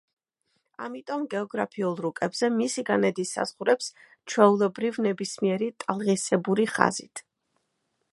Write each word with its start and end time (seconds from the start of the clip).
ამიტომ 0.83 1.25
გეოგრაფიულ 1.33 1.91
რუკებზე 2.05 2.49
მისი 2.55 2.83
განედის 2.87 3.33
საზღვრებს 3.37 3.91
ჩვეულებრივ 4.33 4.97
ნებისმიერი 5.09 5.69
ტალღისებური 5.85 6.67
ხაზით. 6.77 7.23